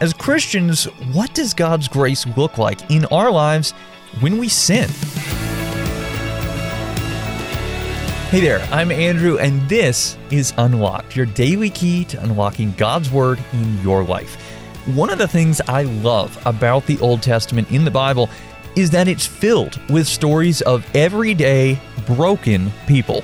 As 0.00 0.12
Christians, 0.12 0.84
what 1.12 1.32
does 1.34 1.54
God's 1.54 1.86
grace 1.86 2.26
look 2.36 2.58
like 2.58 2.90
in 2.90 3.04
our 3.06 3.30
lives 3.30 3.70
when 4.18 4.38
we 4.38 4.48
sin? 4.48 4.90
Hey 8.28 8.40
there, 8.40 8.58
I'm 8.72 8.90
Andrew, 8.90 9.38
and 9.38 9.66
this 9.68 10.18
is 10.32 10.52
Unlocked, 10.58 11.14
your 11.14 11.26
daily 11.26 11.70
key 11.70 12.04
to 12.06 12.20
unlocking 12.24 12.72
God's 12.72 13.08
Word 13.12 13.38
in 13.52 13.80
your 13.82 14.02
life. 14.02 14.34
One 14.96 15.10
of 15.10 15.18
the 15.18 15.28
things 15.28 15.60
I 15.68 15.84
love 15.84 16.44
about 16.44 16.86
the 16.86 16.98
Old 16.98 17.22
Testament 17.22 17.70
in 17.70 17.84
the 17.84 17.90
Bible 17.92 18.28
is 18.74 18.90
that 18.90 19.06
it's 19.06 19.26
filled 19.26 19.80
with 19.88 20.08
stories 20.08 20.60
of 20.62 20.84
everyday, 20.96 21.80
broken 22.04 22.72
people 22.88 23.22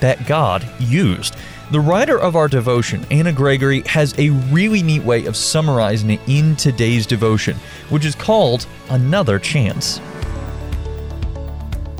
that 0.00 0.26
God 0.26 0.66
used. 0.80 1.36
The 1.70 1.78
writer 1.78 2.18
of 2.18 2.34
our 2.34 2.48
devotion, 2.48 3.06
Anna 3.12 3.32
Gregory, 3.32 3.82
has 3.82 4.12
a 4.18 4.30
really 4.50 4.82
neat 4.82 5.04
way 5.04 5.26
of 5.26 5.36
summarizing 5.36 6.10
it 6.10 6.20
in 6.26 6.56
today's 6.56 7.06
devotion, 7.06 7.56
which 7.90 8.04
is 8.04 8.16
called 8.16 8.66
Another 8.88 9.38
Chance. 9.38 10.00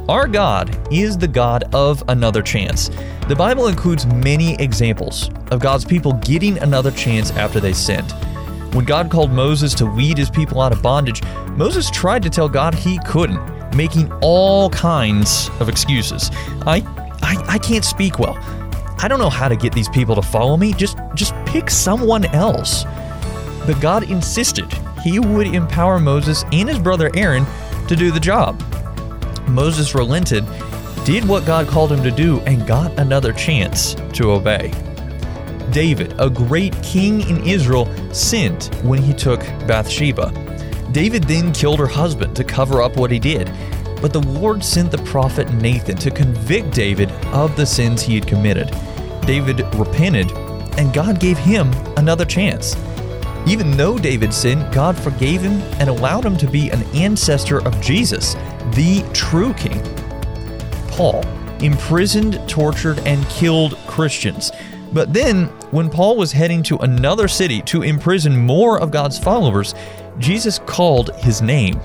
Our 0.08 0.26
God 0.26 0.76
is 0.92 1.16
the 1.16 1.28
God 1.28 1.72
of 1.72 2.02
another 2.08 2.42
chance. 2.42 2.90
The 3.28 3.36
Bible 3.36 3.68
includes 3.68 4.06
many 4.06 4.60
examples 4.60 5.30
of 5.52 5.60
God's 5.60 5.84
people 5.84 6.14
getting 6.14 6.58
another 6.58 6.90
chance 6.90 7.30
after 7.30 7.60
they 7.60 7.72
sinned. 7.72 8.10
When 8.74 8.84
God 8.84 9.08
called 9.08 9.30
Moses 9.30 9.72
to 9.74 9.84
lead 9.84 10.18
his 10.18 10.30
people 10.30 10.60
out 10.60 10.72
of 10.72 10.82
bondage, 10.82 11.22
Moses 11.50 11.92
tried 11.92 12.24
to 12.24 12.30
tell 12.30 12.48
God 12.48 12.74
he 12.74 12.98
couldn't, 13.06 13.76
making 13.76 14.12
all 14.20 14.68
kinds 14.70 15.48
of 15.60 15.68
excuses. 15.68 16.28
I, 16.66 16.82
I, 17.22 17.40
I 17.46 17.58
can't 17.58 17.84
speak 17.84 18.18
well. 18.18 18.36
I 19.02 19.08
don't 19.08 19.18
know 19.18 19.30
how 19.30 19.48
to 19.48 19.56
get 19.56 19.72
these 19.72 19.88
people 19.88 20.14
to 20.14 20.22
follow 20.22 20.56
me. 20.56 20.72
Just 20.74 20.98
just 21.14 21.34
pick 21.46 21.70
someone 21.70 22.26
else. 22.26 22.84
But 23.66 23.80
God 23.80 24.10
insisted 24.10 24.66
he 25.02 25.18
would 25.18 25.46
empower 25.46 25.98
Moses 25.98 26.44
and 26.52 26.68
his 26.68 26.78
brother 26.78 27.10
Aaron 27.14 27.46
to 27.88 27.96
do 27.96 28.10
the 28.10 28.20
job. 28.20 28.60
Moses 29.48 29.94
relented, 29.94 30.44
did 31.04 31.26
what 31.26 31.46
God 31.46 31.66
called 31.66 31.90
him 31.90 32.02
to 32.02 32.10
do, 32.10 32.40
and 32.40 32.66
got 32.66 32.98
another 32.98 33.32
chance 33.32 33.94
to 34.12 34.32
obey. 34.32 34.70
David, 35.70 36.14
a 36.18 36.28
great 36.28 36.80
king 36.82 37.22
in 37.22 37.42
Israel, 37.46 37.86
sinned 38.12 38.64
when 38.82 39.00
he 39.00 39.14
took 39.14 39.40
Bathsheba. 39.66 40.32
David 40.92 41.24
then 41.24 41.52
killed 41.52 41.78
her 41.78 41.86
husband 41.86 42.36
to 42.36 42.44
cover 42.44 42.82
up 42.82 42.96
what 42.96 43.10
he 43.10 43.18
did. 43.18 43.48
But 44.00 44.12
the 44.12 44.20
Lord 44.20 44.64
sent 44.64 44.90
the 44.90 44.98
prophet 44.98 45.52
Nathan 45.54 45.96
to 45.98 46.10
convict 46.10 46.72
David 46.72 47.10
of 47.32 47.56
the 47.56 47.66
sins 47.66 48.02
he 48.02 48.14
had 48.14 48.26
committed. 48.26 48.74
David 49.26 49.60
repented, 49.74 50.32
and 50.78 50.92
God 50.92 51.20
gave 51.20 51.38
him 51.38 51.72
another 51.96 52.24
chance. 52.24 52.76
Even 53.46 53.70
though 53.76 53.98
David 53.98 54.32
sinned, 54.32 54.72
God 54.72 54.98
forgave 54.98 55.42
him 55.42 55.60
and 55.78 55.88
allowed 55.88 56.24
him 56.24 56.36
to 56.38 56.46
be 56.46 56.70
an 56.70 56.82
ancestor 56.94 57.62
of 57.66 57.80
Jesus, 57.80 58.34
the 58.74 59.04
true 59.12 59.54
king. 59.54 59.82
Paul 60.88 61.24
imprisoned, 61.62 62.40
tortured, 62.48 62.98
and 63.00 63.26
killed 63.28 63.76
Christians. 63.86 64.50
But 64.92 65.12
then, 65.12 65.46
when 65.70 65.88
Paul 65.88 66.16
was 66.16 66.32
heading 66.32 66.62
to 66.64 66.78
another 66.78 67.28
city 67.28 67.62
to 67.62 67.82
imprison 67.82 68.36
more 68.36 68.80
of 68.80 68.90
God's 68.90 69.18
followers, 69.18 69.74
Jesus 70.18 70.58
called 70.60 71.14
his 71.16 71.40
name. 71.40 71.80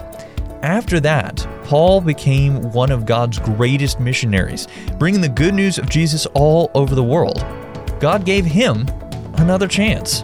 After 0.61 0.99
that, 1.01 1.47
Paul 1.65 1.99
became 1.99 2.61
one 2.71 2.91
of 2.91 3.05
God's 3.07 3.39
greatest 3.39 3.99
missionaries, 3.99 4.67
bringing 4.99 5.19
the 5.19 5.27
good 5.27 5.55
news 5.55 5.79
of 5.79 5.89
Jesus 5.89 6.27
all 6.27 6.69
over 6.75 6.93
the 6.93 7.03
world. 7.03 7.43
God 7.99 8.23
gave 8.23 8.45
him 8.45 8.87
another 9.37 9.67
chance. 9.67 10.23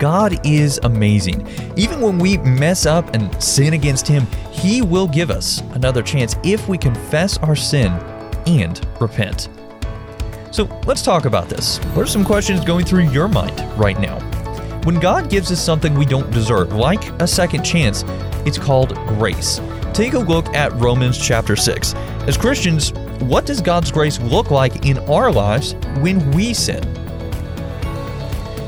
God 0.00 0.44
is 0.44 0.80
amazing. 0.82 1.46
Even 1.76 2.00
when 2.00 2.18
we 2.18 2.38
mess 2.38 2.86
up 2.86 3.14
and 3.14 3.40
sin 3.40 3.74
against 3.74 4.08
Him, 4.08 4.26
He 4.50 4.80
will 4.80 5.06
give 5.06 5.30
us 5.30 5.60
another 5.74 6.02
chance 6.02 6.36
if 6.42 6.66
we 6.68 6.78
confess 6.78 7.36
our 7.38 7.54
sin 7.54 7.92
and 8.46 8.84
repent. 8.98 9.50
So 10.50 10.64
let's 10.86 11.02
talk 11.02 11.26
about 11.26 11.50
this. 11.50 11.76
What 11.94 12.02
are 12.02 12.06
some 12.06 12.24
questions 12.24 12.64
going 12.64 12.86
through 12.86 13.10
your 13.10 13.28
mind 13.28 13.60
right 13.78 14.00
now? 14.00 14.18
When 14.84 14.98
God 14.98 15.28
gives 15.28 15.52
us 15.52 15.62
something 15.62 15.94
we 15.94 16.06
don't 16.06 16.30
deserve, 16.30 16.72
like 16.72 17.04
a 17.20 17.26
second 17.26 17.62
chance, 17.62 18.02
it's 18.46 18.58
called 18.58 18.94
grace. 19.06 19.60
Take 19.92 20.12
a 20.12 20.18
look 20.18 20.46
at 20.54 20.72
Romans 20.74 21.18
chapter 21.18 21.56
6. 21.56 21.94
As 22.26 22.36
Christians, 22.36 22.92
what 23.20 23.44
does 23.44 23.60
God's 23.60 23.90
grace 23.90 24.20
look 24.20 24.52
like 24.52 24.86
in 24.86 24.98
our 25.10 25.32
lives 25.32 25.74
when 25.98 26.30
we 26.30 26.54
sin? 26.54 26.82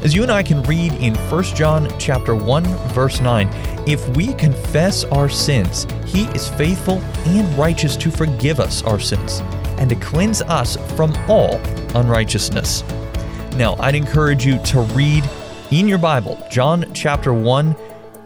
As 0.03 0.17
you 0.17 0.25
and 0.25 0.33
I 0.33 0.43
can 0.43 0.65
read 0.65 0.93
in 0.95 1.15
1 1.15 1.45
John 1.55 1.89
chapter 1.97 2.35
1 2.35 2.65
verse 2.93 3.21
9, 3.21 3.49
if 3.87 4.07
we 4.17 4.35
confess 4.35 5.05
our 5.05 5.29
sins, 5.29 5.87
he 6.07 6.25
is 6.35 6.49
faithful 6.49 7.01
and 7.25 7.57
righteous 7.57 7.97
to 7.99 8.11
forgive 8.11 8.59
us 8.59 8.83
our 8.83 8.99
sins 8.99 9.43
and 9.79 9.89
to 9.91 9.97
cleanse 9.97 10.43
us 10.43 10.77
from 10.97 11.15
all 11.29 11.55
unrighteousness. 11.95 12.83
Now, 13.55 13.77
I'd 13.79 13.95
encourage 13.95 14.45
you 14.45 14.59
to 14.65 14.81
read 14.81 15.23
in 15.71 15.87
your 15.87 15.99
Bible 15.99 16.45
John 16.51 16.93
chapter 16.95 17.33
1 17.33 17.77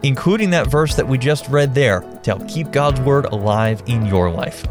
including 0.03 0.49
that 0.51 0.67
verse 0.67 0.95
that 0.95 1.07
we 1.07 1.17
just 1.17 1.47
read 1.49 1.73
there 1.73 2.01
to 2.23 2.35
help 2.35 2.47
keep 2.47 2.71
God's 2.71 3.01
Word 3.01 3.25
alive 3.25 3.81
in 3.87 4.05
your 4.05 4.29
life. 4.29 4.65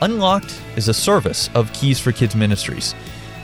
Unlocked 0.00 0.60
is 0.76 0.88
a 0.88 0.94
service 0.94 1.50
of 1.54 1.72
Keys 1.72 1.98
for 1.98 2.12
Kids 2.12 2.36
Ministries. 2.36 2.94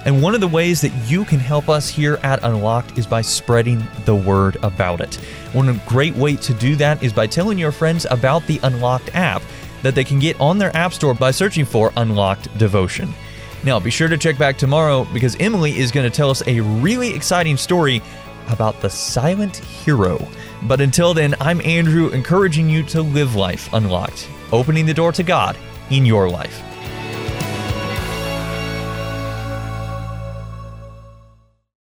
And 0.05 0.23
one 0.23 0.35
of 0.35 0.41
the 0.41 0.49
ways 0.49 0.83
that 0.83 0.93
you 1.11 1.25
can 1.25 1.41
help 1.41 1.69
us 1.69 1.89
here 1.89 2.21
at 2.23 2.45
Unlocked 2.45 2.99
is 2.99 3.07
by 3.07 3.23
spreading 3.23 3.83
the 4.05 4.15
word 4.15 4.57
about 4.62 5.01
it. 5.01 5.15
One 5.53 5.81
great 5.87 6.15
way 6.15 6.37
to 6.37 6.55
do 6.55 6.77
that 6.77 7.03
is 7.03 7.12
by 7.12 7.27
telling 7.27 7.59
your 7.59 7.73
friends 7.73 8.06
about 8.11 8.47
the 8.47 8.61
Unlocked 8.62 9.15
app 9.15 9.43
that 9.83 9.95
they 9.95 10.05
can 10.05 10.19
get 10.19 10.39
on 10.41 10.59
their 10.59 10.75
App 10.77 10.93
Store 10.93 11.15
by 11.15 11.31
searching 11.31 11.65
for 11.65 11.93
Unlocked 11.97 12.56
Devotion. 12.59 13.12
Now, 13.65 13.81
be 13.81 13.91
sure 13.91 14.09
to 14.09 14.19
check 14.19 14.37
back 14.37 14.59
tomorrow 14.59 15.06
because 15.12 15.37
Emily 15.41 15.79
is 15.79 15.91
going 15.91 16.09
to 16.09 16.15
tell 16.15 16.29
us 16.29 16.43
a 16.47 16.61
really 16.61 17.15
exciting 17.15 17.56
story 17.56 18.03
about 18.49 18.81
the 18.81 18.91
silent 18.91 19.56
hero. 19.56 20.27
But 20.62 20.81
until 20.81 21.15
then, 21.15 21.34
I'm 21.41 21.60
Andrew, 21.62 22.09
encouraging 22.09 22.69
you 22.69 22.82
to 22.84 23.03
live 23.03 23.34
life 23.34 23.72
unlocked, 23.72 24.28
opening 24.53 24.87
the 24.87 24.94
door 24.94 25.12
to 25.12 25.22
God 25.22 25.56
in 25.91 26.06
your 26.06 26.28
life. 26.28 26.74